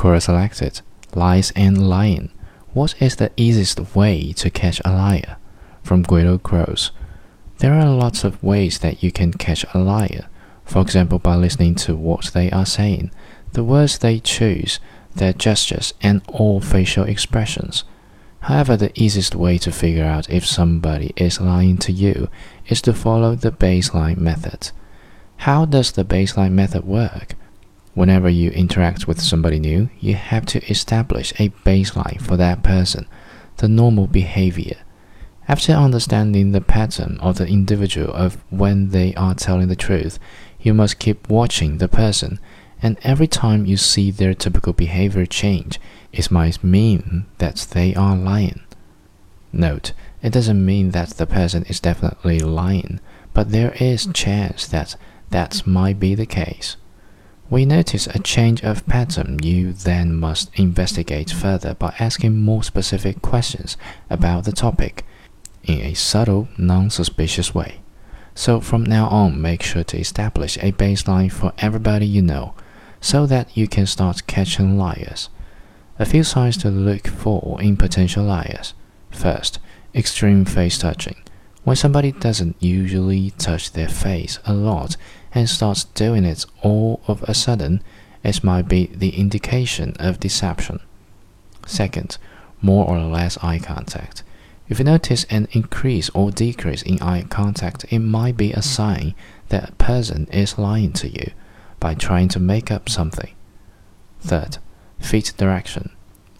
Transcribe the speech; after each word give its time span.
Quora 0.00 0.22
selected 0.22 0.80
Lies 1.14 1.52
and 1.54 1.86
Lying. 1.90 2.30
What 2.72 2.94
is 3.02 3.16
the 3.16 3.30
easiest 3.36 3.94
way 3.94 4.32
to 4.32 4.48
catch 4.48 4.80
a 4.82 4.90
liar? 4.90 5.36
From 5.82 6.04
Guido 6.04 6.38
Crows. 6.38 6.90
There 7.58 7.74
are 7.74 7.90
lots 7.90 8.24
of 8.24 8.42
ways 8.42 8.78
that 8.78 9.02
you 9.02 9.12
can 9.12 9.34
catch 9.34 9.66
a 9.74 9.78
liar. 9.78 10.26
For 10.64 10.80
example, 10.80 11.18
by 11.18 11.34
listening 11.34 11.74
to 11.84 11.94
what 11.94 12.30
they 12.32 12.50
are 12.50 12.64
saying, 12.64 13.10
the 13.52 13.62
words 13.62 13.98
they 13.98 14.20
choose, 14.20 14.80
their 15.14 15.34
gestures, 15.34 15.92
and 16.00 16.22
all 16.28 16.62
facial 16.62 17.04
expressions. 17.04 17.84
However, 18.40 18.78
the 18.78 18.98
easiest 18.98 19.34
way 19.34 19.58
to 19.58 19.70
figure 19.70 20.06
out 20.06 20.30
if 20.30 20.46
somebody 20.46 21.12
is 21.16 21.42
lying 21.42 21.76
to 21.76 21.92
you 21.92 22.30
is 22.68 22.80
to 22.82 22.94
follow 22.94 23.34
the 23.34 23.52
baseline 23.52 24.16
method. 24.16 24.70
How 25.44 25.66
does 25.66 25.92
the 25.92 26.06
baseline 26.06 26.52
method 26.52 26.84
work? 26.86 27.34
Whenever 27.94 28.28
you 28.28 28.50
interact 28.50 29.08
with 29.08 29.20
somebody 29.20 29.58
new, 29.58 29.90
you 29.98 30.14
have 30.14 30.46
to 30.46 30.64
establish 30.70 31.32
a 31.38 31.50
baseline 31.64 32.20
for 32.20 32.36
that 32.36 32.62
person, 32.62 33.06
the 33.56 33.68
normal 33.68 34.06
behavior. 34.06 34.76
After 35.48 35.72
understanding 35.72 36.52
the 36.52 36.60
pattern 36.60 37.18
of 37.20 37.38
the 37.38 37.48
individual 37.48 38.12
of 38.12 38.36
when 38.50 38.90
they 38.90 39.12
are 39.14 39.34
telling 39.34 39.66
the 39.66 39.74
truth, 39.74 40.20
you 40.60 40.72
must 40.72 41.00
keep 41.00 41.28
watching 41.28 41.78
the 41.78 41.88
person, 41.88 42.38
and 42.80 42.96
every 43.02 43.26
time 43.26 43.66
you 43.66 43.76
see 43.76 44.12
their 44.12 44.34
typical 44.34 44.72
behavior 44.72 45.26
change, 45.26 45.80
it 46.12 46.30
might 46.30 46.62
mean 46.62 47.26
that 47.38 47.66
they 47.72 47.94
are 47.96 48.16
lying. 48.16 48.60
Note, 49.52 49.92
it 50.22 50.32
doesn't 50.32 50.64
mean 50.64 50.92
that 50.92 51.10
the 51.10 51.26
person 51.26 51.64
is 51.64 51.80
definitely 51.80 52.38
lying, 52.38 53.00
but 53.34 53.50
there 53.50 53.72
is 53.80 54.08
chance 54.14 54.68
that 54.68 54.94
that 55.30 55.66
might 55.66 55.98
be 55.98 56.14
the 56.14 56.26
case. 56.26 56.76
We 57.50 57.64
notice 57.64 58.06
a 58.06 58.20
change 58.20 58.62
of 58.62 58.86
pattern, 58.86 59.40
you 59.42 59.72
then 59.72 60.14
must 60.14 60.56
investigate 60.56 61.30
further 61.30 61.74
by 61.74 61.96
asking 61.98 62.38
more 62.38 62.62
specific 62.62 63.22
questions 63.22 63.76
about 64.08 64.44
the 64.44 64.52
topic 64.52 65.04
in 65.64 65.80
a 65.80 65.94
subtle, 65.94 66.46
non 66.56 66.90
suspicious 66.90 67.52
way. 67.52 67.80
So 68.36 68.60
from 68.60 68.84
now 68.84 69.08
on, 69.08 69.42
make 69.42 69.64
sure 69.64 69.82
to 69.82 69.98
establish 69.98 70.58
a 70.58 70.70
baseline 70.70 71.32
for 71.32 71.52
everybody 71.58 72.06
you 72.06 72.22
know 72.22 72.54
so 73.00 73.26
that 73.26 73.56
you 73.56 73.66
can 73.66 73.86
start 73.86 74.28
catching 74.28 74.78
liars. 74.78 75.28
A 75.98 76.06
few 76.06 76.22
signs 76.22 76.56
to 76.58 76.70
look 76.70 77.08
for 77.08 77.60
in 77.60 77.76
potential 77.76 78.24
liars. 78.24 78.74
First, 79.10 79.58
extreme 79.92 80.44
face 80.44 80.78
touching. 80.78 81.16
When 81.64 81.76
somebody 81.76 82.12
doesn't 82.12 82.56
usually 82.58 83.30
touch 83.32 83.72
their 83.72 83.88
face 83.88 84.38
a 84.46 84.54
lot 84.54 84.96
and 85.32 85.48
starts 85.48 85.84
doing 85.84 86.24
it 86.24 86.46
all 86.62 87.00
of 87.06 87.22
a 87.24 87.34
sudden, 87.34 87.82
it 88.24 88.42
might 88.42 88.68
be 88.68 88.86
the 88.86 89.10
indication 89.10 89.94
of 89.98 90.20
deception. 90.20 90.80
Second, 91.66 92.16
more 92.62 92.86
or 92.86 92.98
less 93.00 93.38
eye 93.42 93.58
contact. 93.58 94.22
If 94.68 94.78
you 94.78 94.84
notice 94.84 95.24
an 95.24 95.48
increase 95.52 96.10
or 96.10 96.30
decrease 96.30 96.82
in 96.82 97.02
eye 97.02 97.24
contact, 97.28 97.84
it 97.90 97.98
might 97.98 98.36
be 98.36 98.52
a 98.52 98.62
sign 98.62 99.14
that 99.48 99.70
a 99.70 99.72
person 99.72 100.26
is 100.32 100.58
lying 100.58 100.92
to 100.94 101.08
you 101.08 101.32
by 101.80 101.94
trying 101.94 102.28
to 102.28 102.40
make 102.40 102.70
up 102.70 102.88
something. 102.88 103.34
Third, 104.20 104.58
feet 104.98 105.32
direction. 105.36 105.90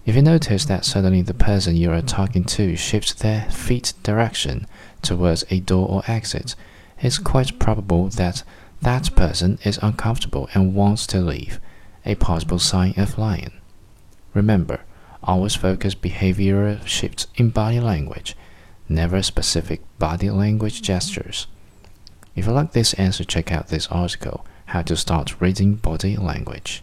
If 0.06 0.16
you 0.16 0.22
notice 0.22 0.64
that 0.64 0.86
suddenly 0.86 1.20
the 1.20 1.34
person 1.34 1.76
you 1.76 1.92
are 1.92 2.00
talking 2.00 2.44
to 2.44 2.74
shifts 2.74 3.12
their 3.12 3.42
feet 3.50 3.92
direction 4.02 4.66
towards 5.02 5.44
a 5.50 5.60
door 5.60 5.88
or 5.88 6.02
exit, 6.06 6.54
it's 7.00 7.18
quite 7.18 7.58
probable 7.58 8.08
that 8.08 8.42
that 8.80 9.14
person 9.14 9.58
is 9.62 9.78
uncomfortable 9.82 10.48
and 10.54 10.74
wants 10.74 11.06
to 11.08 11.20
leave, 11.20 11.60
a 12.06 12.14
possible 12.14 12.58
sign 12.58 12.94
of 12.96 13.18
lying. 13.18 13.52
Remember, 14.32 14.80
always 15.22 15.54
focus 15.54 15.94
behavioral 15.94 16.84
shifts 16.86 17.26
in 17.36 17.50
body 17.50 17.78
language, 17.78 18.34
never 18.88 19.22
specific 19.22 19.82
body 19.98 20.30
language 20.30 20.80
gestures. 20.80 21.46
If 22.34 22.46
you 22.46 22.52
like 22.52 22.72
this 22.72 22.94
answer, 22.94 23.24
check 23.24 23.52
out 23.52 23.68
this 23.68 23.86
article, 23.88 24.46
How 24.66 24.80
to 24.82 24.96
Start 24.96 25.40
Reading 25.40 25.74
Body 25.74 26.16
Language. 26.16 26.82